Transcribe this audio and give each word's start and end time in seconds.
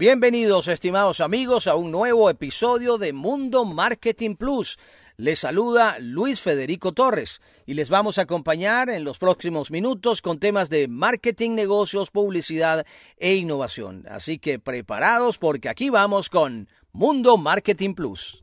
Bienvenidos, 0.00 0.66
estimados 0.68 1.20
amigos, 1.20 1.66
a 1.66 1.74
un 1.74 1.90
nuevo 1.90 2.30
episodio 2.30 2.96
de 2.96 3.12
Mundo 3.12 3.66
Marketing 3.66 4.34
Plus. 4.34 4.78
Les 5.18 5.40
saluda 5.40 5.98
Luis 5.98 6.40
Federico 6.40 6.92
Torres 6.92 7.42
y 7.66 7.74
les 7.74 7.90
vamos 7.90 8.16
a 8.16 8.22
acompañar 8.22 8.88
en 8.88 9.04
los 9.04 9.18
próximos 9.18 9.70
minutos 9.70 10.22
con 10.22 10.38
temas 10.38 10.70
de 10.70 10.88
marketing, 10.88 11.50
negocios, 11.50 12.10
publicidad 12.10 12.86
e 13.18 13.34
innovación. 13.34 14.06
Así 14.08 14.38
que 14.38 14.58
preparados 14.58 15.36
porque 15.36 15.68
aquí 15.68 15.90
vamos 15.90 16.30
con 16.30 16.70
Mundo 16.92 17.36
Marketing 17.36 17.92
Plus. 17.92 18.42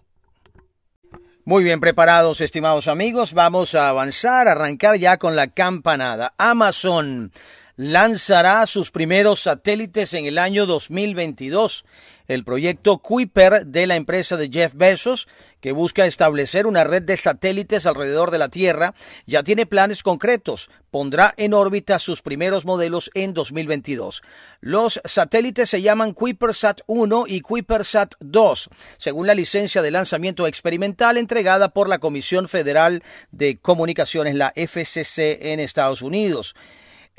Muy 1.43 1.63
bien 1.63 1.79
preparados, 1.79 2.39
estimados 2.39 2.87
amigos, 2.87 3.33
vamos 3.33 3.73
a 3.73 3.89
avanzar, 3.89 4.47
arrancar 4.47 4.97
ya 4.97 5.17
con 5.17 5.35
la 5.35 5.47
campanada. 5.47 6.35
Amazon 6.37 7.31
lanzará 7.77 8.65
sus 8.65 8.89
primeros 8.89 9.41
satélites 9.41 10.13
en 10.15 10.25
el 10.25 10.39
año 10.39 10.65
2022. 10.65 11.85
El 12.27 12.43
proyecto 12.43 12.97
Kuiper 12.97 13.67
de 13.67 13.87
la 13.87 13.95
empresa 13.95 14.35
de 14.35 14.49
Jeff 14.49 14.73
Bezos, 14.75 15.29
que 15.61 15.71
busca 15.71 16.05
establecer 16.05 16.67
una 16.67 16.83
red 16.83 17.03
de 17.03 17.15
satélites 17.15 17.85
alrededor 17.85 18.31
de 18.31 18.39
la 18.39 18.49
Tierra, 18.49 18.95
ya 19.25 19.43
tiene 19.43 19.65
planes 19.65 20.03
concretos. 20.03 20.69
Pondrá 20.91 21.33
en 21.37 21.53
órbita 21.53 21.99
sus 21.99 22.21
primeros 22.21 22.65
modelos 22.65 23.11
en 23.13 23.33
2022. 23.33 24.23
Los 24.59 24.99
satélites 25.05 25.69
se 25.69 25.81
llaman 25.81 26.13
KuiperSat 26.13 26.81
1 26.87 27.25
y 27.27 27.41
KuiperSat 27.41 28.15
2, 28.19 28.69
según 28.97 29.27
la 29.27 29.35
licencia 29.35 29.81
de 29.81 29.91
lanzamiento 29.91 30.47
experimental 30.47 31.17
entregada 31.17 31.69
por 31.69 31.87
la 31.87 31.99
Comisión 31.99 32.49
Federal 32.49 33.03
de 33.31 33.57
Comunicaciones, 33.59 34.35
la 34.35 34.51
FCC, 34.55 35.53
en 35.53 35.59
Estados 35.59 36.01
Unidos. 36.01 36.55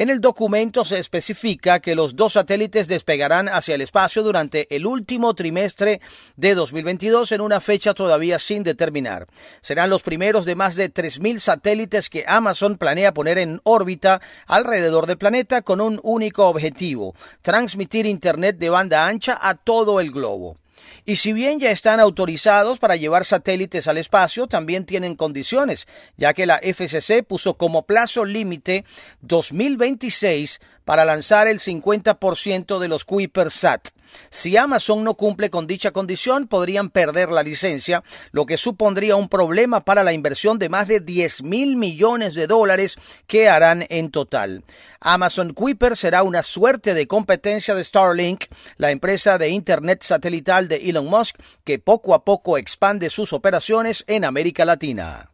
En 0.00 0.10
el 0.10 0.20
documento 0.20 0.84
se 0.84 1.00
especifica 1.00 1.80
que 1.80 1.96
los 1.96 2.14
dos 2.14 2.34
satélites 2.34 2.86
despegarán 2.86 3.48
hacia 3.48 3.74
el 3.74 3.80
espacio 3.80 4.22
durante 4.22 4.72
el 4.72 4.86
último 4.86 5.34
trimestre 5.34 6.00
de 6.36 6.54
2022 6.54 7.32
en 7.32 7.40
una 7.40 7.60
fecha 7.60 7.94
todavía 7.94 8.38
sin 8.38 8.62
determinar. 8.62 9.26
Serán 9.60 9.90
los 9.90 10.04
primeros 10.04 10.44
de 10.44 10.54
más 10.54 10.76
de 10.76 10.94
3.000 10.94 11.40
satélites 11.40 12.10
que 12.10 12.24
Amazon 12.28 12.78
planea 12.78 13.12
poner 13.12 13.38
en 13.38 13.60
órbita 13.64 14.20
alrededor 14.46 15.06
del 15.06 15.18
planeta 15.18 15.62
con 15.62 15.80
un 15.80 15.98
único 16.04 16.46
objetivo, 16.46 17.16
transmitir 17.42 18.06
Internet 18.06 18.56
de 18.58 18.70
banda 18.70 19.04
ancha 19.04 19.36
a 19.42 19.56
todo 19.56 19.98
el 19.98 20.12
globo. 20.12 20.58
Y 21.04 21.16
si 21.16 21.32
bien 21.32 21.60
ya 21.60 21.70
están 21.70 22.00
autorizados 22.00 22.78
para 22.78 22.96
llevar 22.96 23.24
satélites 23.24 23.88
al 23.88 23.98
espacio, 23.98 24.46
también 24.46 24.84
tienen 24.84 25.16
condiciones, 25.16 25.86
ya 26.16 26.34
que 26.34 26.46
la 26.46 26.60
FCC 26.62 27.22
puso 27.22 27.54
como 27.54 27.86
plazo 27.86 28.24
límite 28.24 28.84
2026 29.20 30.60
para 30.84 31.04
lanzar 31.04 31.48
el 31.48 31.60
50% 31.60 32.78
de 32.78 32.88
los 32.88 33.04
Kuipersat. 33.04 33.88
Si 34.30 34.56
Amazon 34.56 35.04
no 35.04 35.14
cumple 35.14 35.50
con 35.50 35.66
dicha 35.66 35.90
condición, 35.90 36.48
podrían 36.48 36.90
perder 36.90 37.30
la 37.30 37.42
licencia, 37.42 38.02
lo 38.32 38.46
que 38.46 38.58
supondría 38.58 39.16
un 39.16 39.28
problema 39.28 39.84
para 39.84 40.04
la 40.04 40.12
inversión 40.12 40.58
de 40.58 40.68
más 40.68 40.88
de 40.88 41.00
10 41.00 41.42
mil 41.42 41.76
millones 41.76 42.34
de 42.34 42.46
dólares 42.46 42.96
que 43.26 43.48
harán 43.48 43.86
en 43.88 44.10
total. 44.10 44.64
Amazon 45.00 45.54
Kuiper 45.54 45.96
será 45.96 46.22
una 46.22 46.42
suerte 46.42 46.94
de 46.94 47.06
competencia 47.06 47.74
de 47.74 47.84
Starlink, 47.84 48.44
la 48.76 48.90
empresa 48.90 49.38
de 49.38 49.48
Internet 49.48 50.02
satelital 50.02 50.68
de 50.68 50.88
Elon 50.88 51.06
Musk, 51.06 51.36
que 51.64 51.78
poco 51.78 52.14
a 52.14 52.24
poco 52.24 52.58
expande 52.58 53.10
sus 53.10 53.32
operaciones 53.32 54.04
en 54.06 54.24
América 54.24 54.64
Latina. 54.64 55.30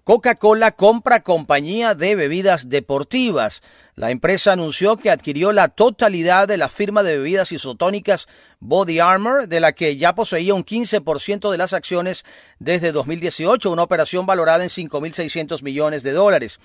Coca-Cola 0.05 0.72
compra 0.72 1.22
compañía 1.22 1.94
de 1.94 2.15
bebidas 2.15 2.69
deportivas. 2.69 3.62
La 3.97 4.10
empresa 4.10 4.50
anunció 4.50 4.97
que 4.97 5.10
adquirió 5.10 5.53
la 5.53 5.69
totalidad 5.69 6.49
de 6.49 6.56
la 6.56 6.69
firma 6.69 7.05
de 7.05 7.16
bebidas 7.16 7.53
isotónicas 7.53 8.27
Body 8.59 8.99
Armor, 8.99 9.47
de 9.47 9.60
la 9.60 9.72
que 9.72 9.97
ya 9.97 10.15
poseía 10.15 10.55
un 10.55 10.65
15% 10.65 11.50
de 11.50 11.59
las 11.59 11.75
acciones 11.75 12.25
desde 12.59 12.93
2018, 12.93 13.71
una 13.71 13.82
operación 13.82 14.25
valorada 14.25 14.65
en 14.65 14.71
5.600 14.71 15.62
millones 15.62 16.03
de 16.03 16.12
dólares. 16.12 16.59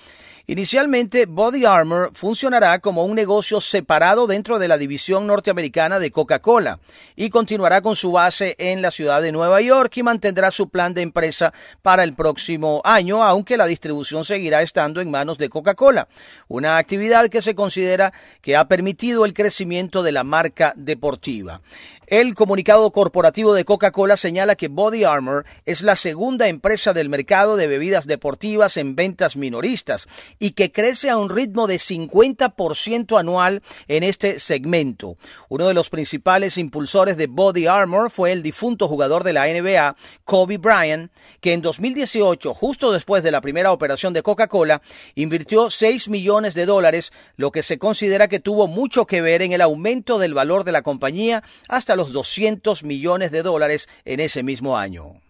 Inicialmente, 0.47 1.25
Body 1.27 1.65
Armor 1.65 2.11
funcionará 2.13 2.79
como 2.79 3.03
un 3.03 3.15
negocio 3.15 3.61
separado 3.61 4.25
dentro 4.25 4.57
de 4.57 4.67
la 4.67 4.77
división 4.77 5.27
norteamericana 5.27 5.99
de 5.99 6.09
Coca-Cola 6.09 6.79
y 7.15 7.29
continuará 7.29 7.81
con 7.81 7.95
su 7.95 8.13
base 8.13 8.55
en 8.57 8.81
la 8.81 8.89
ciudad 8.89 9.21
de 9.21 9.31
Nueva 9.31 9.61
York 9.61 9.95
y 9.97 10.03
mantendrá 10.03 10.49
su 10.49 10.69
plan 10.69 10.93
de 10.93 11.01
empresa 11.01 11.53
para 11.83 12.03
el 12.03 12.15
próximo 12.15 12.81
año, 12.83 13.23
aunque 13.23 13.57
la 13.57 13.67
distribución 13.67 14.25
seguirá 14.25 14.61
estando 14.61 15.01
en 15.01 15.11
manos 15.11 15.37
de 15.37 15.49
Coca-Cola, 15.49 16.07
una 16.47 16.77
actividad 16.77 17.18
que 17.27 17.41
se 17.41 17.55
considera 17.55 18.13
que 18.41 18.55
ha 18.55 18.69
permitido 18.69 19.25
el 19.25 19.33
crecimiento 19.33 20.03
de 20.03 20.13
la 20.13 20.23
marca 20.23 20.73
deportiva. 20.77 21.61
El 22.09 22.33
comunicado 22.33 22.89
corporativo 22.89 23.53
de 23.53 23.65
Coca-Cola 23.65 24.17
señala 24.17 24.55
que 24.55 24.67
Body 24.67 25.03
Armor 25.03 25.45
es 25.67 25.83
la 25.83 25.95
segunda 25.95 26.47
empresa 26.47 26.91
del 26.91 27.07
mercado 27.07 27.55
de 27.55 27.67
bebidas 27.67 28.07
deportivas 28.07 28.77
en 28.77 28.95
ventas 28.95 29.35
minoristas 29.35 30.07
y 30.39 30.53
que 30.53 30.71
crece 30.71 31.11
a 31.11 31.17
un 31.17 31.29
ritmo 31.29 31.67
de 31.67 31.75
50% 31.75 33.19
anual 33.19 33.61
en 33.87 34.01
este 34.01 34.39
segmento. 34.39 35.17
Uno 35.49 35.67
de 35.67 35.75
los 35.75 35.91
principales 35.91 36.57
impulsores 36.57 37.15
de 37.15 37.27
Body 37.27 37.67
Armor 37.67 38.09
fue 38.09 38.31
el 38.31 38.41
difunto 38.41 38.87
jugador 38.87 39.23
de 39.23 39.33
la 39.33 39.45
NBA, 39.45 39.95
Kobe 40.25 40.57
Bryant, 40.57 41.11
que 41.41 41.53
en 41.53 41.61
2018, 41.61 42.55
justo 42.55 42.91
después 42.91 43.21
de 43.21 43.29
la 43.29 43.41
primera 43.41 43.71
operación 43.71 44.13
de 44.13 44.23
Coca-Cola, 44.23 44.81
invirtió 45.13 45.69
6 45.69 46.09
millones 46.09 46.55
de 46.55 46.65
dólares, 46.65 47.08
lo 47.37 47.51
que 47.51 47.63
se 47.63 47.77
considera 47.77 48.27
que 48.27 48.39
tuvo 48.39 48.67
mucho 48.67 49.05
que 49.05 49.21
ver 49.21 49.41
en 49.41 49.51
el 49.51 49.61
aumento 49.61 50.19
del 50.19 50.33
valor 50.33 50.63
de 50.63 50.71
la 50.71 50.81
compañía 50.81 51.43
hasta 51.67 51.95
los 51.95 52.11
200 52.11 52.83
millones 52.83 53.31
de 53.31 53.43
dólares 53.43 53.87
en 54.05 54.19
ese 54.19 54.43
mismo 54.43 54.77
año. 54.77 55.21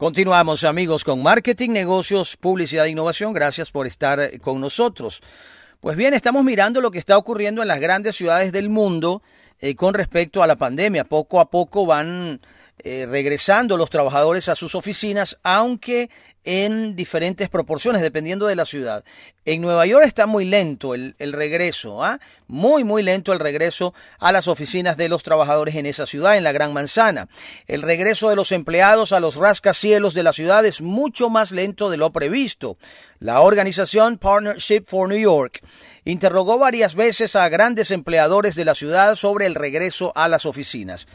Continuamos 0.00 0.64
amigos 0.64 1.04
con 1.04 1.22
marketing, 1.22 1.72
negocios, 1.72 2.38
publicidad 2.38 2.86
e 2.86 2.88
innovación. 2.88 3.34
Gracias 3.34 3.70
por 3.70 3.86
estar 3.86 4.40
con 4.40 4.58
nosotros. 4.58 5.20
Pues 5.78 5.94
bien, 5.94 6.14
estamos 6.14 6.42
mirando 6.42 6.80
lo 6.80 6.90
que 6.90 6.98
está 6.98 7.18
ocurriendo 7.18 7.60
en 7.60 7.68
las 7.68 7.80
grandes 7.80 8.16
ciudades 8.16 8.50
del 8.50 8.70
mundo 8.70 9.22
eh, 9.58 9.74
con 9.74 9.92
respecto 9.92 10.42
a 10.42 10.46
la 10.46 10.56
pandemia. 10.56 11.04
Poco 11.04 11.38
a 11.38 11.50
poco 11.50 11.84
van 11.84 12.40
eh, 12.84 13.06
regresando 13.08 13.76
los 13.76 13.90
trabajadores 13.90 14.48
a 14.48 14.56
sus 14.56 14.74
oficinas, 14.74 15.38
aunque 15.42 16.10
en 16.44 16.96
diferentes 16.96 17.48
proporciones, 17.48 18.00
dependiendo 18.00 18.46
de 18.46 18.56
la 18.56 18.64
ciudad. 18.64 19.04
En 19.44 19.60
Nueva 19.60 19.84
York 19.86 20.04
está 20.06 20.26
muy 20.26 20.44
lento 20.46 20.94
el, 20.94 21.14
regreso, 21.18 22.02
¿ah? 22.02 22.18
muy, 22.46 22.82
muy 22.82 23.02
lento 23.02 23.32
el 23.32 23.40
regreso 23.40 23.92
a 24.18 24.32
las 24.32 24.48
oficinas 24.48 24.96
de 24.96 25.08
los 25.08 25.22
trabajadores 25.22 25.74
en 25.74 25.86
esa 25.86 26.06
ciudad, 26.06 26.36
en 26.36 26.44
la 26.44 26.52
Gran 26.52 26.72
Manzana. 26.72 27.28
El 27.66 27.82
regreso 27.82 28.30
de 28.30 28.36
los 28.36 28.52
empleados 28.52 29.12
a 29.12 29.20
los 29.20 29.36
rascacielos 29.36 30.14
de 30.14 30.22
la 30.22 30.32
ciudad 30.32 30.64
es 30.64 30.80
mucho 30.80 31.28
más 31.28 31.50
lento 31.50 31.90
de 31.90 31.98
lo 31.98 32.10
previsto. 32.10 32.78
La 33.18 33.40
organización 33.40 34.16
Partnership 34.16 34.84
for 34.86 35.08
New 35.08 35.18
York 35.18 35.60
interrogó 36.04 36.58
varias 36.58 36.94
veces 36.94 37.36
a 37.36 37.48
grandes 37.50 37.90
empleadores 37.90 38.54
de 38.54 38.64
la 38.64 38.74
ciudad 38.74 39.14
sobre 39.16 39.44
el 39.44 39.54
regreso 39.54 40.12
a 40.14 40.28
las 40.28 40.46
oficinas. 40.46 41.06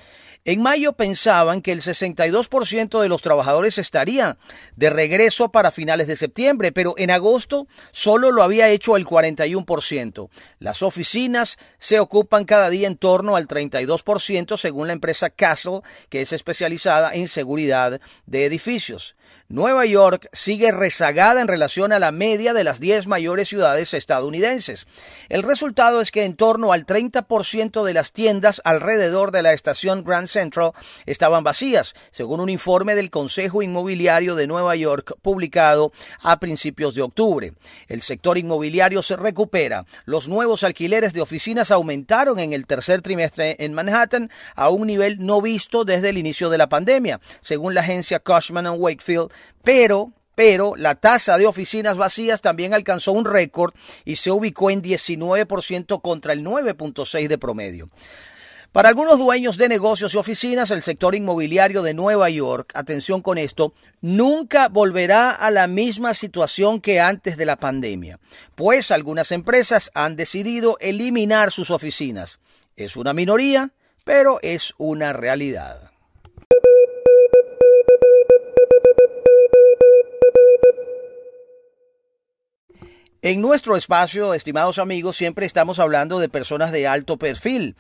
En 0.48 0.62
mayo 0.62 0.94
pensaban 0.94 1.64
que 1.64 1.72
el 1.72 1.82
62% 1.82 3.02
de 3.02 3.10
los 3.10 3.24
trabajadores 3.24 3.80
estarían 3.80 4.38
de 4.76 4.92
regreso 4.92 5.50
para 5.50 5.72
finales 5.72 6.06
de 6.06 6.16
septiembre, 6.16 6.72
pero 6.72 6.94
en 6.98 7.10
agosto 7.10 7.68
solo 7.92 8.32
lo 8.32 8.44
había 8.44 8.70
hecho 8.70 8.96
el 8.96 9.08
41%. 9.08 10.30
Las 10.60 10.84
oficinas 10.84 11.58
se 11.80 12.00
ocupan 12.00 12.46
cada 12.46 12.70
día 12.70 12.88
en 12.88 12.96
torno 12.96 13.36
al 13.36 13.48
32% 13.48 14.56
según 14.58 14.86
la 14.86 14.94
empresa 14.94 15.32
Castle, 15.32 15.82
que 16.10 16.22
es 16.22 16.32
especializada 16.32 17.16
en 17.16 17.28
seguridad 17.28 18.00
de 18.28 18.46
edificios. 18.46 19.16
Nueva 19.48 19.86
York 19.86 20.28
sigue 20.34 20.72
rezagada 20.72 21.40
en 21.40 21.48
relación 21.48 21.94
a 21.94 22.00
la 22.00 22.12
media 22.12 22.56
de 22.56 22.64
las 22.64 22.80
10 22.80 23.06
mayores 23.06 23.48
ciudades 23.48 23.94
estadounidenses. 23.94 24.88
El 25.30 25.44
resultado 25.44 26.02
es 26.02 26.10
que 26.10 26.26
en 26.26 26.36
torno 26.36 26.74
al 26.74 26.88
30% 26.88 27.84
de 27.84 27.94
las 27.94 28.12
tiendas 28.12 28.60
alrededor 28.66 29.32
de 29.32 29.44
la 29.44 29.54
estación 29.54 30.04
Grand 30.04 30.28
Central 30.28 30.72
estaban 31.06 31.44
vacías, 31.44 31.94
según 32.12 32.40
un 32.40 32.50
informe 32.50 32.96
del 32.96 33.12
Consejo 33.12 33.62
Inmobiliario 33.62 34.34
de 34.34 34.48
Nueva 34.48 34.76
York 34.76 35.16
publicado 35.22 35.92
a 36.24 36.40
principios 36.40 36.96
de 36.96 37.04
octubre. 37.04 37.54
El 37.88 38.02
sector 38.02 38.40
inmobiliario 38.40 39.04
se 39.04 39.16
recupera. 39.16 39.86
Los 40.06 40.28
nuevos 40.28 40.64
alquileres 40.64 41.14
de 41.14 41.22
oficinas 41.22 41.70
aumentaron 41.70 42.40
en 42.40 42.52
el 42.54 42.66
tercer 42.66 43.04
trimestre 43.04 43.58
en 43.60 43.74
Manhattan 43.74 44.32
a 44.56 44.70
un 44.70 44.88
nivel 44.88 45.24
no 45.24 45.40
visto 45.40 45.86
desde 45.86 46.10
el 46.10 46.18
inicio 46.18 46.50
de 46.50 46.58
la 46.58 46.68
pandemia, 46.68 47.22
según 47.44 47.76
la 47.76 47.82
agencia 47.82 48.20
Cushman 48.20 48.66
Wakefield 48.66 49.35
pero 49.64 50.12
pero 50.36 50.76
la 50.76 50.96
tasa 50.96 51.38
de 51.38 51.48
oficinas 51.48 51.98
vacías 51.98 52.42
también 52.42 52.74
alcanzó 52.74 53.14
un 53.14 53.26
récord 53.26 53.74
y 54.04 54.18
se 54.18 54.32
ubicó 54.32 54.70
en 54.70 54.84
19% 54.84 56.02
contra 56.02 56.34
el 56.34 56.44
9.6% 56.44 57.28
de 57.28 57.38
promedio. 57.38 57.90
Para 58.74 58.90
algunos 58.90 59.18
dueños 59.18 59.56
de 59.56 59.70
negocios 59.70 60.14
y 60.14 60.18
oficinas, 60.18 60.70
el 60.70 60.82
sector 60.82 61.16
inmobiliario 61.16 61.82
de 61.82 61.94
Nueva 61.94 62.30
York, 62.30 62.74
atención 62.76 63.22
con 63.22 63.38
esto, 63.38 63.74
nunca 64.02 64.68
volverá 64.68 65.32
a 65.32 65.50
la 65.50 65.68
misma 65.68 66.14
situación 66.14 66.82
que 66.82 67.00
antes 67.00 67.38
de 67.38 67.46
la 67.46 67.56
pandemia, 67.56 68.20
pues 68.56 68.92
algunas 68.92 69.32
empresas 69.32 69.90
han 69.94 70.18
decidido 70.18 70.76
eliminar 70.82 71.54
sus 71.54 71.72
oficinas. 71.72 72.40
Es 72.76 72.98
una 72.98 73.14
minoría, 73.14 73.72
pero 74.04 74.40
es 74.42 74.74
una 74.78 75.14
realidad. 75.14 75.95
En 83.26 83.42
nuestro 83.42 83.76
espacio, 83.76 84.36
estimados 84.36 84.78
amigos, 84.78 85.18
siempre 85.18 85.48
estamos 85.48 85.80
hablando 85.80 86.20
de 86.20 86.30
personas 86.30 86.72
de 86.72 86.86
alto 86.86 87.18
perfil 87.18 87.76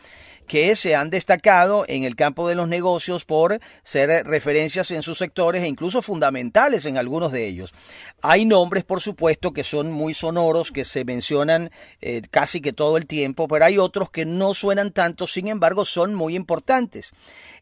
que 0.47 0.75
se 0.75 0.95
han 0.95 1.09
destacado 1.09 1.85
en 1.87 2.03
el 2.03 2.15
campo 2.15 2.47
de 2.47 2.55
los 2.55 2.67
negocios 2.67 3.25
por 3.25 3.59
ser 3.83 4.25
referencias 4.25 4.91
en 4.91 5.01
sus 5.01 5.17
sectores 5.17 5.63
e 5.63 5.67
incluso 5.67 6.01
fundamentales 6.01 6.85
en 6.85 6.97
algunos 6.97 7.31
de 7.31 7.47
ellos. 7.47 7.73
Hay 8.21 8.45
nombres, 8.45 8.83
por 8.83 9.01
supuesto, 9.01 9.53
que 9.53 9.63
son 9.63 9.91
muy 9.91 10.13
sonoros, 10.13 10.71
que 10.71 10.85
se 10.85 11.03
mencionan 11.03 11.71
eh, 12.01 12.21
casi 12.29 12.61
que 12.61 12.73
todo 12.73 12.97
el 12.97 13.07
tiempo, 13.07 13.47
pero 13.47 13.65
hay 13.65 13.77
otros 13.77 14.09
que 14.09 14.25
no 14.25 14.53
suenan 14.53 14.91
tanto, 14.91 15.27
sin 15.27 15.47
embargo, 15.47 15.85
son 15.85 16.13
muy 16.13 16.35
importantes. 16.35 17.13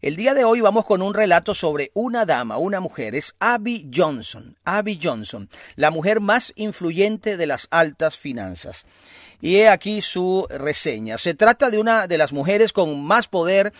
El 0.01 0.15
día 0.15 0.33
de 0.33 0.43
hoy 0.43 0.61
vamos 0.61 0.85
con 0.85 1.01
un 1.01 1.13
relato 1.13 1.53
sobre 1.53 1.91
una 1.93 2.25
dama, 2.25 2.57
una 2.57 2.79
mujer, 2.79 3.15
es 3.15 3.35
Abby 3.39 3.89
Johnson, 3.93 4.57
Abby 4.65 4.99
Johnson, 5.01 5.49
la 5.75 5.91
mujer 5.91 6.19
más 6.19 6.51
influyente 6.55 7.37
de 7.37 7.45
las 7.45 7.67
altas 7.79 8.17
finanzas. 8.17 8.85
Y 9.41 9.57
he 9.57 9.67
aquí 9.67 10.01
su 10.01 10.47
reseña. 10.49 11.17
Se 11.17 11.33
trata 11.33 11.69
de 11.69 11.79
una 11.79 12.07
de 12.07 12.17
las 12.17 12.31
mujeres 12.31 12.71
con 12.71 13.03
más 13.03 13.27
poder 13.27 13.73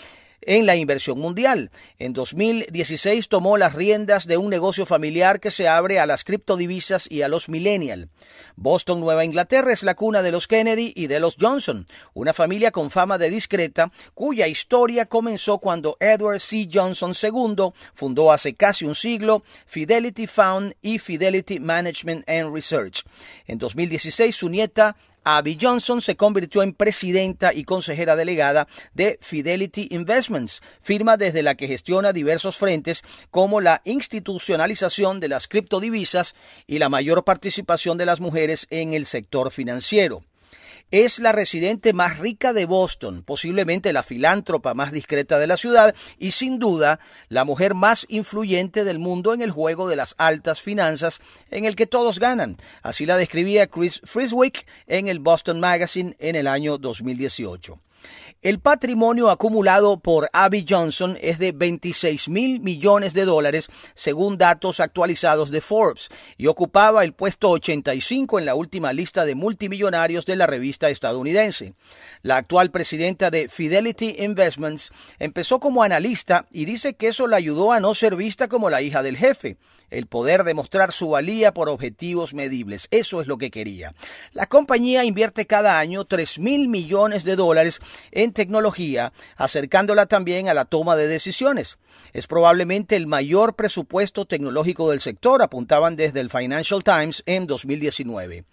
en 0.48 0.66
la 0.66 0.76
inversión 0.76 1.20
mundial. 1.20 1.72
En 2.00 2.14
2016 2.14 3.30
tomó 3.30 3.58
las 3.58 3.74
riendas 3.74 4.28
de 4.28 4.38
un 4.38 4.50
negocio 4.50 4.86
familiar 4.86 5.40
que 5.40 5.52
se 5.52 5.68
abre 5.68 6.00
a 6.00 6.06
las 6.06 6.24
criptodivisas 6.24 7.10
y 7.10 7.22
a 7.22 7.28
los 7.28 7.50
millennial. 7.50 8.10
Boston, 8.56 9.00
Nueva 9.00 9.26
Inglaterra, 9.26 9.74
es 9.74 9.84
la 9.84 9.96
cuna 9.96 10.22
de 10.22 10.32
los 10.32 10.48
Kennedy 10.48 10.94
y 10.96 11.08
de 11.08 11.20
los 11.20 11.36
Johnson, 11.40 11.88
una 12.14 12.34
familia 12.34 12.72
con 12.72 12.90
fama 12.90 13.18
de 13.18 13.30
discreta, 13.30 13.92
cuya 14.14 14.48
historia 14.48 15.06
comenzó 15.06 15.58
cuando 15.58 15.98
Edward 16.00 16.40
C. 16.40 16.70
Johnson 16.72 17.14
II 17.22 17.72
fundó 17.94 18.32
hace 18.32 18.56
casi 18.56 18.86
un 18.86 18.96
siglo 18.96 19.44
Fidelity 19.66 20.28
Fund 20.28 20.76
y 20.82 21.00
Fidelity 21.00 21.60
Management 21.60 22.28
and 22.30 22.54
Research. 22.54 23.04
En 23.48 23.58
2016 23.58 24.36
su 24.36 24.50
nieta 24.50 24.96
Abby 25.24 25.58
Johnson 25.60 26.02
se 26.02 26.16
convirtió 26.16 26.64
en 26.64 26.74
presidenta 26.74 27.54
y 27.54 27.64
consejera 27.64 28.16
delegada 28.16 28.68
de 28.94 29.18
Fidelity 29.22 29.88
Investments, 29.92 30.62
firma 30.82 31.18
desde 31.18 31.44
la 31.44 31.56
que 31.56 31.68
gestiona 31.68 32.14
diversos 32.14 32.58
frentes 32.58 33.04
como 33.32 33.62
la 33.62 33.82
institucionalización 33.86 35.20
de 35.20 35.30
las 35.30 35.48
criptodivisas 35.48 36.36
y 36.68 36.80
la 36.80 36.90
mayor 36.90 37.24
participación 37.24 37.98
de 37.98 38.06
las 38.06 38.20
mujeres 38.20 38.68
en 38.70 38.94
el 38.94 39.06
sector 39.06 39.52
financiero. 39.52 40.24
Es 40.92 41.18
la 41.18 41.32
residente 41.32 41.92
más 41.92 42.20
rica 42.20 42.54
de 42.54 42.66
Boston, 42.66 43.24
posiblemente 43.24 43.94
la 43.94 44.04
filántropa 44.04 44.74
más 44.74 44.92
discreta 44.92 45.40
de 45.40 45.48
la 45.48 45.58
ciudad 45.58 45.96
y 46.20 46.32
sin 46.32 46.60
duda 46.60 47.00
la 47.30 47.46
mujer 47.46 47.74
más 47.74 48.06
influyente 48.10 48.84
del 48.84 49.00
mundo 49.00 49.34
en 49.34 49.42
el 49.42 49.50
juego 49.50 49.88
de 49.88 49.96
las 49.96 50.14
altas 50.18 50.62
finanzas 50.62 51.20
en 51.50 51.66
el 51.66 51.76
que 51.76 51.88
todos 51.88 52.20
ganan. 52.20 52.58
Así 52.84 53.06
la 53.06 53.18
describía 53.18 53.68
Chris 53.68 54.02
Friswick 54.04 54.68
en 54.86 55.08
el 55.08 55.20
Boston 55.20 55.60
Magazine 55.60 56.16
en 56.20 56.36
el 56.36 56.48
año 56.48 56.78
2018. 56.78 57.80
El 58.42 58.60
patrimonio 58.60 59.30
acumulado 59.30 60.02
por 60.02 60.30
Abby 60.34 60.66
Johnson 60.68 61.18
es 61.22 61.40
de 61.40 61.54
26 61.54 62.28
mil 62.28 62.60
millones 62.60 63.14
de 63.14 63.24
dólares, 63.24 63.70
según 63.96 64.38
datos 64.38 64.82
actualizados 64.82 65.50
de 65.50 65.62
Forbes, 65.62 66.10
y 66.38 66.48
ocupaba 66.48 67.06
el 67.06 67.14
puesto 67.14 67.50
85 67.52 68.40
en 68.40 68.46
la 68.46 68.56
última 68.56 68.92
lista 68.92 69.24
de 69.24 69.36
multimillonarios 69.36 70.26
de 70.26 70.36
la 70.36 70.46
revista 70.46 70.90
estadounidense. 70.90 71.74
La 72.22 72.36
actual 72.36 72.70
presidenta 72.70 73.32
de 73.32 73.48
Fidelity 73.48 74.16
Investments 74.20 74.92
empezó 75.20 75.62
como 75.62 75.82
analista 75.82 76.46
y 76.52 76.66
dice 76.66 76.96
que 76.96 77.08
eso 77.08 77.28
la 77.28 77.38
ayudó 77.38 77.72
a 77.72 77.80
no 77.80 77.94
ser 77.94 78.18
vista 78.18 78.50
como 78.50 78.70
la 78.70 78.82
hija 78.82 79.04
del 79.04 79.16
jefe 79.16 79.58
el 79.94 80.08
poder 80.08 80.44
demostrar 80.44 80.92
su 80.92 81.10
valía 81.10 81.54
por 81.54 81.70
objetivos 81.70 82.34
medibles. 82.34 82.88
Eso 82.92 83.22
es 83.22 83.28
lo 83.28 83.38
que 83.38 83.52
quería. 83.52 83.94
La 84.32 84.48
compañía 84.48 85.04
invierte 85.06 85.46
cada 85.46 85.80
año 85.80 86.06
3 86.06 86.40
mil 86.40 86.68
millones 86.68 87.24
de 87.24 87.36
dólares 87.36 87.80
en 88.12 88.34
tecnología, 88.34 89.14
acercándola 89.36 90.08
también 90.08 90.50
a 90.50 90.54
la 90.54 90.66
toma 90.66 90.96
de 90.96 91.08
decisiones. 91.08 91.78
Es 92.12 92.28
probablemente 92.28 92.96
el 92.96 93.08
mayor 93.08 93.56
presupuesto 93.56 94.26
tecnológico 94.26 94.90
del 94.90 95.00
sector, 95.00 95.42
apuntaban 95.42 95.96
desde 95.96 96.20
el 96.20 96.30
Financial 96.30 96.84
Times 96.84 97.22
en 97.26 97.46
2019. 97.46 98.46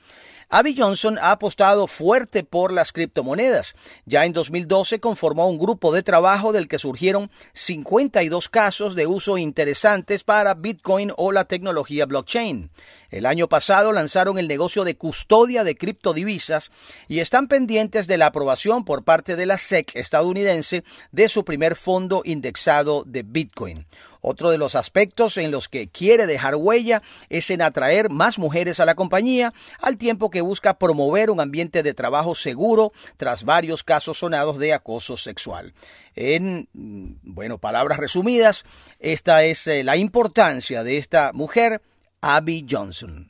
Abby 0.52 0.74
Johnson 0.76 1.16
ha 1.16 1.30
apostado 1.30 1.86
fuerte 1.86 2.42
por 2.42 2.72
las 2.72 2.92
criptomonedas. 2.92 3.76
Ya 4.04 4.24
en 4.24 4.32
2012 4.32 4.98
conformó 4.98 5.48
un 5.48 5.58
grupo 5.58 5.92
de 5.92 6.02
trabajo 6.02 6.52
del 6.52 6.66
que 6.66 6.80
surgieron 6.80 7.30
52 7.52 8.48
casos 8.48 8.96
de 8.96 9.06
uso 9.06 9.38
interesantes 9.38 10.24
para 10.24 10.54
Bitcoin 10.54 11.12
o 11.16 11.30
la 11.30 11.44
tecnología 11.44 12.04
blockchain. 12.04 12.68
El 13.10 13.26
año 13.26 13.48
pasado 13.48 13.92
lanzaron 13.92 14.38
el 14.38 14.48
negocio 14.48 14.82
de 14.82 14.96
custodia 14.96 15.62
de 15.62 15.76
criptodivisas 15.76 16.72
y 17.06 17.20
están 17.20 17.46
pendientes 17.46 18.08
de 18.08 18.18
la 18.18 18.26
aprobación 18.26 18.84
por 18.84 19.04
parte 19.04 19.36
de 19.36 19.46
la 19.46 19.56
SEC 19.56 19.94
estadounidense 19.94 20.82
de 21.12 21.28
su 21.28 21.44
primer 21.44 21.76
fondo 21.76 22.22
indexado 22.24 23.04
de 23.06 23.22
Bitcoin. 23.22 23.86
Otro 24.20 24.50
de 24.50 24.58
los 24.58 24.74
aspectos 24.74 25.36
en 25.36 25.50
los 25.50 25.68
que 25.68 25.88
quiere 25.88 26.26
dejar 26.26 26.56
huella 26.56 27.02
es 27.28 27.50
en 27.50 27.62
atraer 27.62 28.10
más 28.10 28.38
mujeres 28.38 28.80
a 28.80 28.84
la 28.84 28.94
compañía, 28.94 29.52
al 29.80 29.96
tiempo 29.96 30.30
que 30.30 30.40
busca 30.40 30.74
promover 30.74 31.30
un 31.30 31.40
ambiente 31.40 31.82
de 31.82 31.94
trabajo 31.94 32.34
seguro 32.34 32.92
tras 33.16 33.44
varios 33.44 33.84
casos 33.84 34.18
sonados 34.18 34.58
de 34.58 34.72
acoso 34.72 35.16
sexual. 35.16 35.74
En, 36.14 36.68
mm, 36.72 37.14
bueno, 37.22 37.58
palabras 37.58 37.98
resumidas, 37.98 38.64
esta 38.98 39.44
es 39.44 39.66
eh, 39.66 39.84
la 39.84 39.96
importancia 39.96 40.84
de 40.84 40.98
esta 40.98 41.32
mujer, 41.32 41.80
Abby 42.20 42.66
Johnson. 42.68 43.29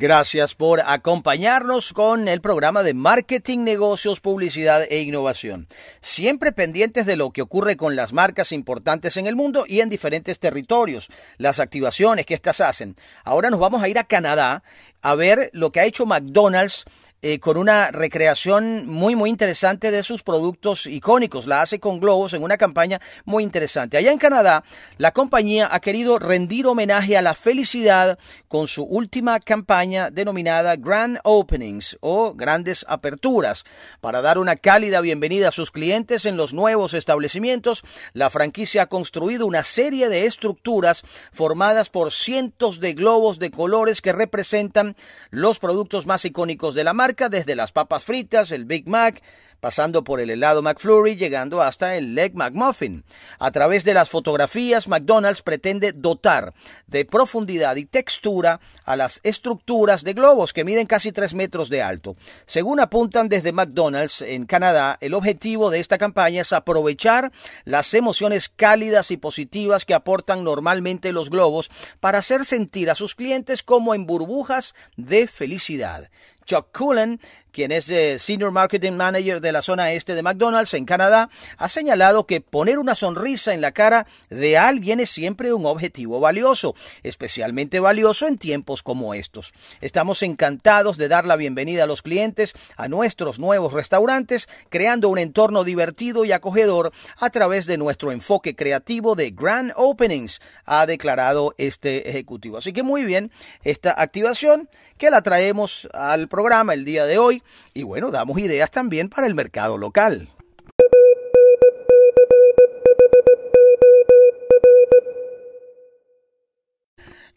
Gracias 0.00 0.54
por 0.54 0.80
acompañarnos 0.80 1.92
con 1.92 2.26
el 2.26 2.40
programa 2.40 2.82
de 2.82 2.94
Marketing, 2.94 3.58
Negocios, 3.58 4.20
Publicidad 4.20 4.86
e 4.88 5.02
Innovación. 5.02 5.68
Siempre 6.00 6.52
pendientes 6.52 7.04
de 7.04 7.16
lo 7.16 7.32
que 7.32 7.42
ocurre 7.42 7.76
con 7.76 7.96
las 7.96 8.14
marcas 8.14 8.50
importantes 8.50 9.18
en 9.18 9.26
el 9.26 9.36
mundo 9.36 9.66
y 9.68 9.80
en 9.80 9.90
diferentes 9.90 10.38
territorios, 10.38 11.10
las 11.36 11.60
activaciones 11.60 12.24
que 12.24 12.32
éstas 12.32 12.62
hacen. 12.62 12.94
Ahora 13.24 13.50
nos 13.50 13.60
vamos 13.60 13.82
a 13.82 13.90
ir 13.90 13.98
a 13.98 14.04
Canadá 14.04 14.62
a 15.02 15.14
ver 15.16 15.50
lo 15.52 15.70
que 15.70 15.80
ha 15.80 15.84
hecho 15.84 16.06
McDonald's 16.06 16.86
eh, 17.22 17.38
con 17.38 17.58
una 17.58 17.90
recreación 17.90 18.86
muy 18.86 19.14
muy 19.14 19.28
interesante 19.28 19.90
de 19.90 20.02
sus 20.02 20.22
productos 20.22 20.86
icónicos. 20.86 21.46
La 21.46 21.60
hace 21.60 21.78
con 21.78 22.00
globos 22.00 22.32
en 22.32 22.42
una 22.42 22.56
campaña 22.56 22.98
muy 23.26 23.42
interesante. 23.42 23.98
Allá 23.98 24.10
en 24.10 24.18
Canadá, 24.18 24.64
la 24.96 25.12
compañía 25.12 25.68
ha 25.70 25.80
querido 25.80 26.18
rendir 26.18 26.66
homenaje 26.66 27.18
a 27.18 27.22
la 27.22 27.34
felicidad 27.34 28.18
con 28.48 28.68
su 28.68 28.84
última 28.84 29.38
campaña 29.38 30.08
denominada 30.10 30.76
Grand 30.76 31.18
Openings 31.22 31.98
o 32.00 32.32
Grandes 32.32 32.86
Aperturas. 32.88 33.64
Para 34.00 34.22
dar 34.22 34.38
una 34.38 34.56
cálida 34.56 35.02
bienvenida 35.02 35.48
a 35.48 35.52
sus 35.52 35.70
clientes 35.70 36.24
en 36.24 36.38
los 36.38 36.54
nuevos 36.54 36.94
establecimientos, 36.94 37.84
la 38.14 38.30
franquicia 38.30 38.84
ha 38.84 38.86
construido 38.86 39.46
una 39.46 39.62
serie 39.62 40.08
de 40.08 40.24
estructuras 40.24 41.02
formadas 41.32 41.90
por 41.90 42.12
cientos 42.12 42.80
de 42.80 42.94
globos 42.94 43.38
de 43.38 43.50
colores 43.50 44.00
que 44.00 44.14
representan 44.14 44.96
los 45.28 45.58
productos 45.58 46.06
más 46.06 46.24
icónicos 46.24 46.74
de 46.74 46.84
la 46.84 46.94
marca 46.94 47.09
desde 47.16 47.56
las 47.56 47.72
papas 47.72 48.04
fritas, 48.04 48.52
el 48.52 48.64
Big 48.64 48.88
Mac, 48.88 49.20
pasando 49.60 50.02
por 50.02 50.20
el 50.20 50.30
helado 50.30 50.62
McFlurry, 50.62 51.16
llegando 51.16 51.62
hasta 51.62 51.96
el 51.96 52.14
Leg 52.14 52.34
McMuffin. 52.34 53.04
A 53.38 53.50
través 53.50 53.84
de 53.84 53.94
las 53.94 54.08
fotografías, 54.08 54.88
McDonald's 54.88 55.42
pretende 55.42 55.92
dotar 55.92 56.54
de 56.86 57.04
profundidad 57.04 57.76
y 57.76 57.84
textura 57.84 58.60
a 58.84 58.96
las 58.96 59.20
estructuras 59.22 60.02
de 60.02 60.14
globos 60.14 60.52
que 60.52 60.64
miden 60.64 60.86
casi 60.86 61.12
3 61.12 61.34
metros 61.34 61.68
de 61.68 61.82
alto. 61.82 62.16
Según 62.46 62.80
apuntan 62.80 63.28
desde 63.28 63.52
McDonald's 63.52 64.22
en 64.22 64.46
Canadá, 64.46 64.96
el 65.00 65.14
objetivo 65.14 65.70
de 65.70 65.80
esta 65.80 65.98
campaña 65.98 66.42
es 66.42 66.52
aprovechar 66.52 67.30
las 67.64 67.92
emociones 67.92 68.48
cálidas 68.48 69.10
y 69.10 69.16
positivas 69.16 69.84
que 69.84 69.94
aportan 69.94 70.42
normalmente 70.42 71.12
los 71.12 71.28
globos 71.28 71.70
para 72.00 72.18
hacer 72.18 72.44
sentir 72.44 72.90
a 72.90 72.94
sus 72.94 73.14
clientes 73.14 73.62
como 73.62 73.94
en 73.94 74.06
burbujas 74.06 74.74
de 74.96 75.26
felicidad. 75.26 76.10
Jock 76.46 76.72
Coolin, 76.72 77.18
quien 77.50 77.72
es 77.72 77.88
eh, 77.90 78.18
Senior 78.18 78.50
Marketing 78.50 78.92
Manager 78.92 79.40
de 79.40 79.52
la 79.52 79.62
zona 79.62 79.92
este 79.92 80.14
de 80.14 80.22
McDonald's 80.22 80.74
en 80.74 80.84
Canadá, 80.84 81.30
ha 81.56 81.68
señalado 81.68 82.26
que 82.26 82.40
poner 82.40 82.78
una 82.78 82.94
sonrisa 82.94 83.52
en 83.52 83.60
la 83.60 83.72
cara 83.72 84.06
de 84.28 84.58
alguien 84.58 85.00
es 85.00 85.10
siempre 85.10 85.52
un 85.52 85.66
objetivo 85.66 86.20
valioso, 86.20 86.74
especialmente 87.02 87.80
valioso 87.80 88.26
en 88.26 88.38
tiempos 88.38 88.82
como 88.82 89.14
estos. 89.14 89.52
Estamos 89.80 90.22
encantados 90.22 90.96
de 90.96 91.08
dar 91.08 91.26
la 91.26 91.36
bienvenida 91.36 91.84
a 91.84 91.86
los 91.86 92.02
clientes 92.02 92.54
a 92.76 92.88
nuestros 92.88 93.38
nuevos 93.38 93.72
restaurantes, 93.72 94.48
creando 94.68 95.08
un 95.08 95.18
entorno 95.18 95.64
divertido 95.64 96.24
y 96.24 96.32
acogedor 96.32 96.92
a 97.18 97.30
través 97.30 97.66
de 97.66 97.78
nuestro 97.78 98.12
enfoque 98.12 98.54
creativo 98.54 99.14
de 99.14 99.30
Grand 99.30 99.72
Openings, 99.76 100.40
ha 100.64 100.86
declarado 100.86 101.54
este 101.58 102.08
ejecutivo. 102.08 102.58
Así 102.58 102.72
que 102.72 102.82
muy 102.82 103.04
bien, 103.04 103.30
esta 103.62 104.00
activación 104.00 104.68
que 104.98 105.10
la 105.10 105.22
traemos 105.22 105.88
al 105.92 106.28
programa 106.28 106.74
el 106.74 106.84
día 106.84 107.06
de 107.06 107.18
hoy 107.18 107.39
y 107.74 107.82
bueno, 107.82 108.10
damos 108.10 108.38
ideas 108.38 108.70
también 108.70 109.08
para 109.08 109.26
el 109.26 109.34
mercado 109.34 109.78
local. 109.78 110.30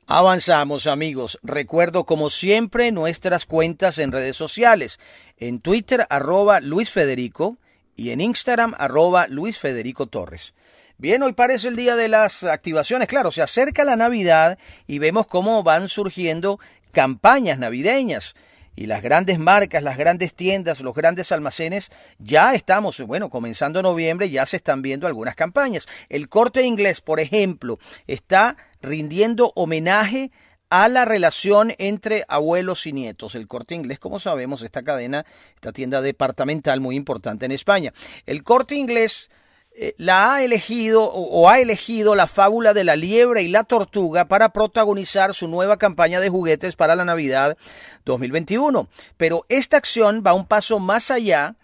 Avanzamos 0.05 0.85
amigos. 0.85 1.39
Recuerdo 1.41 2.05
como 2.05 2.29
siempre 2.29 2.91
nuestras 2.91 3.45
cuentas 3.45 3.97
en 3.97 4.11
redes 4.11 4.35
sociales. 4.35 4.99
En 5.37 5.59
Twitter 5.59 6.05
arroba 6.09 6.59
Luis 6.59 6.91
Federico 6.91 7.57
y 7.95 8.11
en 8.11 8.21
Instagram 8.21 8.75
arroba 8.77 9.27
Luis 9.27 9.57
Federico 9.57 10.07
Torres. 10.07 10.53
Bien, 10.97 11.23
hoy 11.23 11.33
parece 11.33 11.67
el 11.67 11.75
día 11.75 11.95
de 11.95 12.09
las 12.09 12.43
activaciones. 12.43 13.07
Claro, 13.07 13.31
se 13.31 13.41
acerca 13.41 13.83
la 13.85 13.95
Navidad 13.95 14.59
y 14.87 14.99
vemos 14.99 15.25
cómo 15.25 15.63
van 15.63 15.89
surgiendo 15.89 16.59
campañas 16.91 17.57
navideñas 17.57 18.35
y 18.75 18.85
las 18.85 19.01
grandes 19.01 19.39
marcas, 19.39 19.83
las 19.83 19.97
grandes 19.97 20.33
tiendas, 20.33 20.81
los 20.81 20.95
grandes 20.95 21.31
almacenes, 21.31 21.91
ya 22.19 22.53
estamos, 22.53 22.99
bueno, 23.01 23.29
comenzando 23.29 23.81
noviembre, 23.81 24.29
ya 24.29 24.45
se 24.45 24.57
están 24.57 24.81
viendo 24.81 25.07
algunas 25.07 25.35
campañas. 25.35 25.87
El 26.09 26.29
corte 26.29 26.63
inglés, 26.63 27.01
por 27.01 27.19
ejemplo, 27.19 27.79
está 28.07 28.57
rindiendo 28.81 29.51
homenaje 29.55 30.31
a 30.69 30.89
la 30.89 31.05
relación 31.05 31.75
entre 31.77 32.25
abuelos 32.27 32.87
y 32.87 32.93
nietos. 32.93 33.35
El 33.35 33.47
corte 33.47 33.75
inglés, 33.75 33.99
como 33.99 34.19
sabemos, 34.19 34.63
esta 34.63 34.81
cadena, 34.81 35.23
esta 35.53 35.71
tienda 35.71 36.01
departamental 36.01 36.81
muy 36.81 36.95
importante 36.95 37.45
en 37.45 37.51
España. 37.51 37.93
El 38.25 38.43
corte 38.43 38.73
inglés 38.73 39.29
eh, 39.75 39.95
la 39.97 40.35
ha 40.35 40.43
elegido 40.43 41.03
o 41.03 41.49
ha 41.49 41.59
elegido 41.59 42.13
la 42.13 42.27
fábula 42.27 42.73
de 42.73 42.83
la 42.83 42.95
liebre 42.95 43.41
y 43.41 43.47
la 43.47 43.63
tortuga 43.63 44.27
para 44.27 44.49
protagonizar 44.49 45.33
su 45.33 45.47
nueva 45.47 45.77
campaña 45.77 46.19
de 46.19 46.29
juguetes 46.29 46.75
para 46.75 46.95
la 46.95 47.05
Navidad 47.05 47.57
2021. 48.05 48.87
Pero 49.17 49.45
esta 49.49 49.77
acción 49.77 50.23
va 50.25 50.33
un 50.33 50.45
paso 50.45 50.77
más 50.79 51.09
allá 51.09 51.55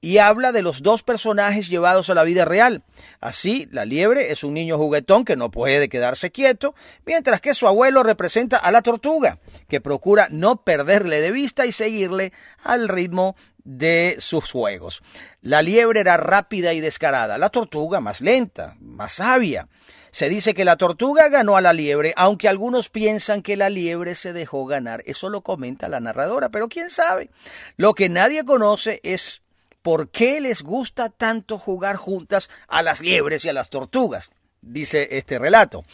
y 0.00 0.18
habla 0.18 0.52
de 0.52 0.62
los 0.62 0.82
dos 0.82 1.02
personajes 1.02 1.68
llevados 1.68 2.10
a 2.10 2.14
la 2.14 2.24
vida 2.24 2.44
real. 2.44 2.84
Así, 3.20 3.68
la 3.70 3.84
liebre 3.84 4.30
es 4.30 4.44
un 4.44 4.54
niño 4.54 4.76
juguetón 4.76 5.24
que 5.24 5.36
no 5.36 5.50
puede 5.50 5.88
quedarse 5.88 6.30
quieto, 6.30 6.74
mientras 7.04 7.40
que 7.40 7.54
su 7.54 7.66
abuelo 7.66 8.02
representa 8.02 8.56
a 8.56 8.70
la 8.70 8.82
tortuga, 8.82 9.38
que 9.68 9.80
procura 9.80 10.28
no 10.30 10.62
perderle 10.62 11.20
de 11.20 11.32
vista 11.32 11.66
y 11.66 11.72
seguirle 11.72 12.32
al 12.62 12.88
ritmo 12.88 13.36
de 13.64 14.16
sus 14.20 14.50
juegos. 14.50 15.02
La 15.42 15.60
liebre 15.62 16.00
era 16.00 16.16
rápida 16.16 16.72
y 16.72 16.80
descarada, 16.80 17.36
la 17.36 17.50
tortuga 17.50 18.00
más 18.00 18.20
lenta, 18.20 18.76
más 18.80 19.14
sabia. 19.14 19.68
Se 20.12 20.28
dice 20.30 20.54
que 20.54 20.64
la 20.64 20.76
tortuga 20.76 21.28
ganó 21.28 21.56
a 21.56 21.60
la 21.60 21.74
liebre, 21.74 22.14
aunque 22.16 22.48
algunos 22.48 22.88
piensan 22.88 23.42
que 23.42 23.56
la 23.56 23.68
liebre 23.68 24.14
se 24.14 24.32
dejó 24.32 24.64
ganar. 24.64 25.02
Eso 25.04 25.28
lo 25.28 25.42
comenta 25.42 25.88
la 25.88 26.00
narradora, 26.00 26.48
pero 26.48 26.68
quién 26.68 26.88
sabe. 26.88 27.28
Lo 27.76 27.92
que 27.92 28.08
nadie 28.08 28.44
conoce 28.44 29.00
es 29.02 29.42
por 29.86 30.08
qué 30.08 30.40
les 30.40 30.62
gusta 30.62 31.10
tanto 31.10 31.58
jugar 31.58 31.94
juntas 31.94 32.50
a 32.66 32.82
las 32.82 33.00
liebres 33.00 33.44
y 33.44 33.50
a 33.50 33.52
las 33.52 33.70
tortugas, 33.70 34.32
dice 34.60 35.06
este 35.12 35.38
relato. 35.38 35.84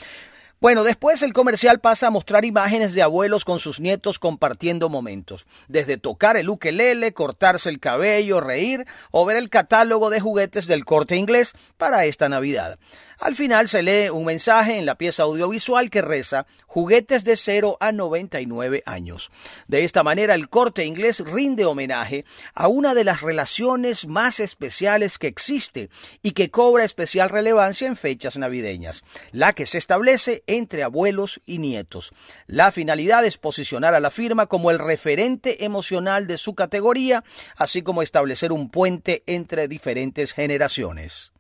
Bueno, 0.62 0.82
después 0.82 1.20
el 1.20 1.34
comercial 1.34 1.78
pasa 1.78 2.06
a 2.06 2.10
mostrar 2.10 2.46
imágenes 2.46 2.94
de 2.94 3.02
abuelos 3.02 3.44
con 3.44 3.58
sus 3.58 3.80
nietos 3.80 4.18
compartiendo 4.18 4.88
momentos, 4.88 5.46
desde 5.68 5.98
tocar 5.98 6.38
el 6.38 6.48
ukelele, 6.48 7.12
cortarse 7.12 7.68
el 7.68 7.80
cabello, 7.80 8.40
reír 8.40 8.86
o 9.10 9.26
ver 9.26 9.36
el 9.36 9.50
catálogo 9.50 10.08
de 10.08 10.20
juguetes 10.20 10.66
del 10.66 10.86
corte 10.86 11.16
inglés 11.16 11.52
para 11.76 12.06
esta 12.06 12.30
Navidad. 12.30 12.78
Al 13.22 13.36
final 13.36 13.68
se 13.68 13.84
lee 13.84 14.08
un 14.10 14.24
mensaje 14.24 14.78
en 14.78 14.84
la 14.84 14.96
pieza 14.96 15.22
audiovisual 15.22 15.90
que 15.90 16.02
reza 16.02 16.44
juguetes 16.66 17.22
de 17.22 17.36
0 17.36 17.76
a 17.78 17.92
99 17.92 18.82
años. 18.84 19.30
De 19.68 19.84
esta 19.84 20.02
manera 20.02 20.34
el 20.34 20.48
corte 20.48 20.84
inglés 20.84 21.20
rinde 21.20 21.64
homenaje 21.64 22.24
a 22.52 22.66
una 22.66 22.94
de 22.94 23.04
las 23.04 23.20
relaciones 23.20 24.08
más 24.08 24.40
especiales 24.40 25.18
que 25.18 25.28
existe 25.28 25.88
y 26.20 26.32
que 26.32 26.50
cobra 26.50 26.82
especial 26.82 27.28
relevancia 27.28 27.86
en 27.86 27.94
fechas 27.94 28.36
navideñas, 28.38 29.04
la 29.30 29.52
que 29.52 29.66
se 29.66 29.78
establece 29.78 30.42
entre 30.48 30.82
abuelos 30.82 31.40
y 31.46 31.58
nietos. 31.58 32.12
La 32.48 32.72
finalidad 32.72 33.24
es 33.24 33.38
posicionar 33.38 33.94
a 33.94 34.00
la 34.00 34.10
firma 34.10 34.46
como 34.46 34.72
el 34.72 34.80
referente 34.80 35.64
emocional 35.64 36.26
de 36.26 36.38
su 36.38 36.56
categoría, 36.56 37.22
así 37.54 37.82
como 37.82 38.02
establecer 38.02 38.50
un 38.50 38.68
puente 38.68 39.22
entre 39.26 39.68
diferentes 39.68 40.32
generaciones. 40.32 41.31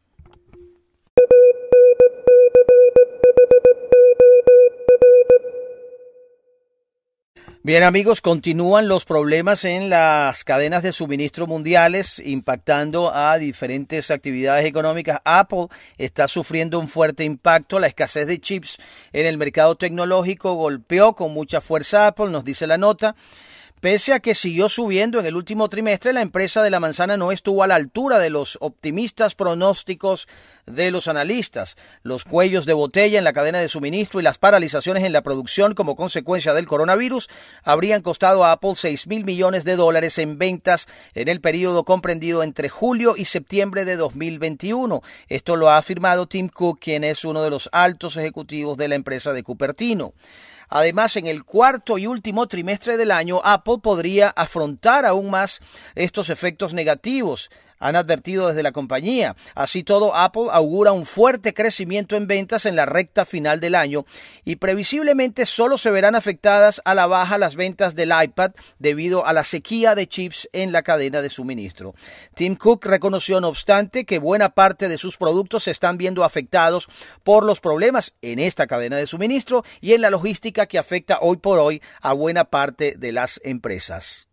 Bien 7.64 7.84
amigos, 7.84 8.20
continúan 8.20 8.88
los 8.88 9.04
problemas 9.04 9.64
en 9.64 9.88
las 9.88 10.42
cadenas 10.42 10.82
de 10.82 10.92
suministro 10.92 11.46
mundiales 11.46 12.20
impactando 12.24 13.14
a 13.14 13.38
diferentes 13.38 14.10
actividades 14.10 14.66
económicas. 14.66 15.20
Apple 15.24 15.68
está 15.96 16.26
sufriendo 16.26 16.80
un 16.80 16.88
fuerte 16.88 17.22
impacto. 17.22 17.78
La 17.78 17.86
escasez 17.86 18.26
de 18.26 18.40
chips 18.40 18.78
en 19.12 19.26
el 19.26 19.38
mercado 19.38 19.76
tecnológico 19.76 20.54
golpeó 20.54 21.14
con 21.14 21.32
mucha 21.32 21.60
fuerza 21.60 22.08
Apple, 22.08 22.30
nos 22.30 22.44
dice 22.44 22.66
la 22.66 22.78
nota. 22.78 23.14
Pese 23.82 24.12
a 24.12 24.20
que 24.20 24.36
siguió 24.36 24.68
subiendo 24.68 25.18
en 25.18 25.26
el 25.26 25.34
último 25.34 25.68
trimestre, 25.68 26.12
la 26.12 26.20
empresa 26.20 26.62
de 26.62 26.70
la 26.70 26.78
manzana 26.78 27.16
no 27.16 27.32
estuvo 27.32 27.64
a 27.64 27.66
la 27.66 27.74
altura 27.74 28.20
de 28.20 28.30
los 28.30 28.56
optimistas 28.60 29.34
pronósticos 29.34 30.28
de 30.66 30.92
los 30.92 31.08
analistas. 31.08 31.76
Los 32.04 32.22
cuellos 32.22 32.64
de 32.64 32.74
botella 32.74 33.18
en 33.18 33.24
la 33.24 33.32
cadena 33.32 33.58
de 33.58 33.68
suministro 33.68 34.20
y 34.20 34.22
las 34.22 34.38
paralizaciones 34.38 35.02
en 35.02 35.12
la 35.12 35.24
producción 35.24 35.74
como 35.74 35.96
consecuencia 35.96 36.54
del 36.54 36.68
coronavirus 36.68 37.28
habrían 37.64 38.02
costado 38.02 38.44
a 38.44 38.52
Apple 38.52 38.76
6 38.76 39.08
mil 39.08 39.24
millones 39.24 39.64
de 39.64 39.74
dólares 39.74 40.16
en 40.18 40.38
ventas 40.38 40.86
en 41.14 41.26
el 41.26 41.40
periodo 41.40 41.82
comprendido 41.82 42.44
entre 42.44 42.68
julio 42.68 43.16
y 43.16 43.24
septiembre 43.24 43.84
de 43.84 43.96
2021. 43.96 45.02
Esto 45.26 45.56
lo 45.56 45.70
ha 45.70 45.78
afirmado 45.78 46.28
Tim 46.28 46.48
Cook, 46.48 46.78
quien 46.80 47.02
es 47.02 47.24
uno 47.24 47.42
de 47.42 47.50
los 47.50 47.68
altos 47.72 48.16
ejecutivos 48.16 48.78
de 48.78 48.86
la 48.86 48.94
empresa 48.94 49.32
de 49.32 49.42
Cupertino. 49.42 50.14
Además, 50.74 51.16
en 51.16 51.26
el 51.26 51.44
cuarto 51.44 51.98
y 51.98 52.06
último 52.06 52.46
trimestre 52.48 52.96
del 52.96 53.10
año, 53.10 53.42
Apple 53.44 53.80
podría 53.82 54.30
afrontar 54.30 55.04
aún 55.04 55.30
más 55.30 55.60
estos 55.94 56.30
efectos 56.30 56.72
negativos 56.72 57.50
han 57.82 57.96
advertido 57.96 58.48
desde 58.48 58.62
la 58.62 58.72
compañía. 58.72 59.36
Así 59.54 59.82
todo, 59.82 60.14
Apple 60.14 60.46
augura 60.50 60.92
un 60.92 61.04
fuerte 61.04 61.52
crecimiento 61.52 62.16
en 62.16 62.26
ventas 62.26 62.64
en 62.64 62.76
la 62.76 62.86
recta 62.86 63.26
final 63.26 63.60
del 63.60 63.74
año 63.74 64.06
y 64.44 64.56
previsiblemente 64.56 65.44
solo 65.44 65.76
se 65.76 65.90
verán 65.90 66.14
afectadas 66.14 66.80
a 66.84 66.94
la 66.94 67.06
baja 67.06 67.38
las 67.38 67.56
ventas 67.56 67.94
del 67.94 68.12
iPad 68.22 68.52
debido 68.78 69.26
a 69.26 69.32
la 69.32 69.44
sequía 69.44 69.94
de 69.94 70.06
chips 70.06 70.48
en 70.52 70.72
la 70.72 70.82
cadena 70.82 71.20
de 71.20 71.28
suministro. 71.28 71.94
Tim 72.34 72.54
Cook 72.54 72.86
reconoció, 72.86 73.40
no 73.40 73.48
obstante, 73.48 74.04
que 74.04 74.18
buena 74.18 74.50
parte 74.50 74.88
de 74.88 74.96
sus 74.96 75.16
productos 75.16 75.64
se 75.64 75.72
están 75.72 75.98
viendo 75.98 76.24
afectados 76.24 76.88
por 77.24 77.44
los 77.44 77.60
problemas 77.60 78.14
en 78.22 78.38
esta 78.38 78.66
cadena 78.68 78.96
de 78.96 79.08
suministro 79.08 79.64
y 79.80 79.94
en 79.94 80.02
la 80.02 80.10
logística 80.10 80.66
que 80.66 80.78
afecta 80.78 81.18
hoy 81.20 81.38
por 81.38 81.58
hoy 81.58 81.82
a 82.00 82.12
buena 82.12 82.44
parte 82.44 82.94
de 82.96 83.10
las 83.10 83.40
empresas. 83.42 84.28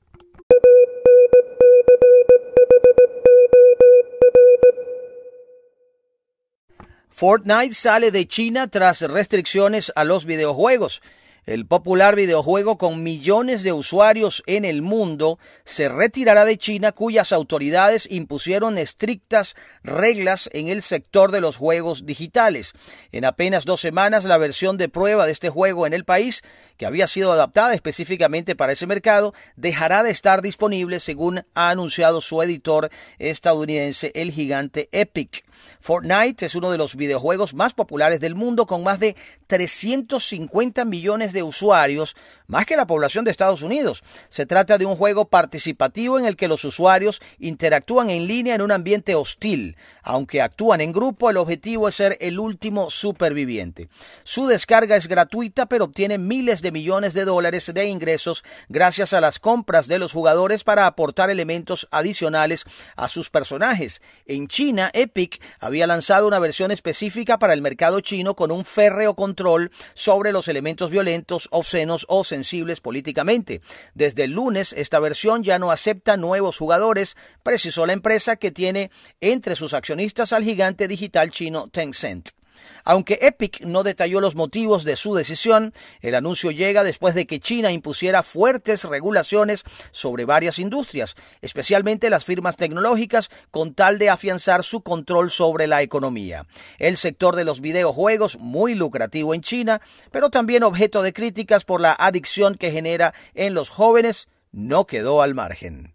Fortnite 7.20 7.74
sale 7.74 8.12
de 8.12 8.30
China 8.30 8.70
tras 8.70 9.02
restricciones 9.02 9.92
a 9.98 10.06
los 10.06 10.24
videojuegos. 10.24 11.02
El 11.46 11.66
popular 11.66 12.16
videojuego 12.16 12.78
con 12.78 13.04
millones 13.04 13.62
de 13.62 13.74
usuarios 13.74 14.42
en 14.46 14.64
el 14.64 14.82
mundo 14.82 15.38
se 15.66 15.90
retirará 15.90 16.46
de 16.46 16.58
China 16.58 16.94
cuyas 16.94 17.34
autoridades 17.34 18.08
impusieron 18.10 18.78
estrictas 18.78 19.58
reglas 19.84 20.50
en 20.54 20.70
el 20.70 20.82
sector 20.82 21.34
de 21.34 21.42
los 21.42 21.58
juegos 21.58 22.06
digitales. 22.06 22.72
En 23.12 23.26
apenas 23.26 23.66
dos 23.66 23.82
semanas 23.82 24.24
la 24.24 24.38
versión 24.38 24.78
de 24.78 24.88
prueba 24.88 25.26
de 25.26 25.34
este 25.34 25.50
juego 25.50 25.86
en 25.86 25.92
el 25.92 26.06
país, 26.06 26.42
que 26.80 26.86
había 26.86 27.08
sido 27.08 27.34
adaptada 27.34 27.74
específicamente 27.74 28.56
para 28.56 28.72
ese 28.72 28.88
mercado, 28.88 29.34
dejará 29.58 30.02
de 30.02 30.12
estar 30.12 30.42
disponible 30.42 31.02
según 31.02 31.44
ha 31.54 31.70
anunciado 31.72 32.22
su 32.22 32.42
editor 32.42 32.90
estadounidense, 33.20 34.14
el 34.16 34.32
gigante 34.32 34.88
Epic. 34.94 35.44
Fortnite 35.82 36.46
es 36.46 36.56
uno 36.56 36.72
de 36.72 36.78
los 36.78 36.96
videojuegos 36.96 37.54
más 37.54 37.74
populares 37.74 38.22
del 38.22 38.34
mundo 38.34 38.66
con 38.66 38.84
más 38.84 39.00
de 39.00 39.18
350 39.48 40.86
millones 40.86 41.34
de 41.34 41.44
usuarios, 41.44 42.16
más 42.48 42.66
que 42.66 42.78
la 42.78 42.88
población 42.88 43.26
de 43.26 43.32
Estados 43.32 43.62
Unidos. 43.62 44.04
Se 44.30 44.46
trata 44.46 44.78
de 44.78 44.86
un 44.86 44.96
juego 44.96 45.30
participativo 45.30 46.18
en 46.18 46.26
el 46.26 46.38
que 46.38 46.48
los 46.48 46.64
usuarios 46.64 47.22
interactúan 47.40 48.10
en 48.10 48.28
línea 48.28 48.56
en 48.56 48.62
un 48.62 48.72
ambiente 48.72 49.16
hostil. 49.16 49.76
Aunque 50.02 50.42
actúan 50.42 50.82
en 50.82 50.94
grupo, 50.94 51.30
el 51.30 51.38
objetivo 51.38 51.88
es 51.88 51.96
ser 51.96 52.18
el 52.22 52.40
último 52.40 52.90
superviviente. 52.90 53.90
Su 54.24 54.48
descarga 54.48 54.96
es 54.96 55.08
gratuita, 55.08 55.66
pero 55.66 55.86
obtiene 55.86 56.18
miles 56.18 56.62
de 56.62 56.69
millones 56.72 57.14
de 57.14 57.26
dólares 57.26 57.72
de 57.74 57.86
ingresos 57.86 58.44
gracias 58.68 59.14
a 59.14 59.22
las 59.22 59.40
compras 59.40 59.88
de 59.88 60.00
los 60.00 60.12
jugadores 60.12 60.64
para 60.64 60.86
aportar 60.86 61.30
elementos 61.30 61.88
adicionales 61.92 62.66
a 62.96 63.10
sus 63.10 63.30
personajes. 63.30 64.02
En 64.26 64.48
China, 64.48 64.90
Epic 64.94 65.42
había 65.60 65.88
lanzado 65.88 66.28
una 66.28 66.40
versión 66.40 66.72
específica 66.72 67.40
para 67.40 67.54
el 67.54 67.62
mercado 67.62 68.00
chino 68.02 68.36
con 68.36 68.52
un 68.52 68.66
férreo 68.66 69.16
control 69.16 69.72
sobre 69.94 70.32
los 70.32 70.48
elementos 70.48 70.90
violentos, 70.90 71.48
obscenos 71.52 72.06
o 72.10 72.24
sensibles 72.24 72.82
políticamente. 72.82 73.62
Desde 73.94 74.26
el 74.26 74.32
lunes, 74.32 74.74
esta 74.74 75.00
versión 75.00 75.44
ya 75.44 75.60
no 75.60 75.72
acepta 75.72 76.18
nuevos 76.18 76.58
jugadores, 76.58 77.16
precisó 77.44 77.86
la 77.86 77.94
empresa 77.94 78.36
que 78.36 78.52
tiene 78.52 78.92
entre 79.22 79.56
sus 79.56 79.74
accionistas 79.74 80.34
al 80.34 80.44
gigante 80.44 80.88
digital 80.88 81.32
chino 81.32 81.70
Tencent. 81.70 82.39
Aunque 82.84 83.20
Epic 83.22 83.62
no 83.62 83.84
detalló 83.84 84.22
los 84.22 84.36
motivos 84.36 84.84
de 84.84 84.96
su 84.96 85.16
decisión, 85.16 85.74
el 86.02 86.16
anuncio 86.16 86.52
llega 86.52 86.84
después 86.84 87.16
de 87.16 87.28
que 87.28 87.40
China 87.40 87.72
impusiera 87.72 88.24
fuertes 88.24 88.84
regulaciones 88.84 89.64
sobre 89.92 90.26
varias 90.26 90.60
industrias, 90.60 91.16
especialmente 91.42 92.10
las 92.10 92.26
firmas 92.26 92.58
tecnológicas, 92.58 93.30
con 93.52 93.74
tal 93.74 94.00
de 94.00 94.10
afianzar 94.10 94.64
su 94.64 94.82
control 94.82 95.32
sobre 95.32 95.68
la 95.68 95.82
economía. 95.82 96.46
El 96.78 96.98
sector 96.98 97.36
de 97.36 97.46
los 97.46 97.62
videojuegos, 97.62 98.38
muy 98.40 98.76
lucrativo 98.76 99.34
en 99.34 99.42
China, 99.42 99.82
pero 100.12 100.30
también 100.30 100.64
objeto 100.64 101.02
de 101.02 101.14
críticas 101.14 101.66
por 101.66 101.82
la 101.82 101.96
adicción 101.98 102.56
que 102.56 102.72
genera 102.72 103.14
en 103.34 103.54
los 103.54 103.70
jóvenes, 103.70 104.28
no 104.52 104.86
quedó 104.86 105.22
al 105.22 105.36
margen. 105.36 105.94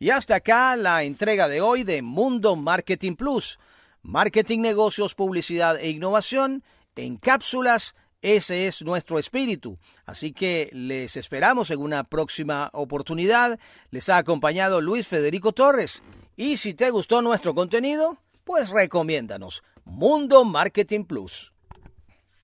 Y 0.00 0.10
hasta 0.10 0.36
acá 0.36 0.76
la 0.76 1.02
entrega 1.02 1.48
de 1.48 1.60
hoy 1.60 1.82
de 1.82 2.02
Mundo 2.02 2.54
Marketing 2.54 3.16
Plus 3.16 3.58
marketing, 4.08 4.60
negocios, 4.60 5.14
publicidad 5.14 5.78
e 5.78 5.90
innovación 5.90 6.64
en 6.96 7.18
cápsulas. 7.18 7.94
Ese 8.22 8.66
es 8.66 8.82
nuestro 8.82 9.18
espíritu. 9.18 9.78
Así 10.06 10.32
que 10.32 10.70
les 10.72 11.16
esperamos 11.16 11.70
en 11.70 11.80
una 11.80 12.04
próxima 12.04 12.70
oportunidad. 12.72 13.60
Les 13.90 14.08
ha 14.08 14.16
acompañado 14.16 14.80
Luis 14.80 15.06
Federico 15.06 15.52
Torres. 15.52 16.02
Y 16.36 16.56
si 16.56 16.72
te 16.72 16.90
gustó 16.90 17.20
nuestro 17.20 17.54
contenido, 17.54 18.16
pues 18.44 18.70
recomiéndanos 18.70 19.62
Mundo 19.84 20.42
Marketing 20.44 21.04
Plus. 21.04 21.52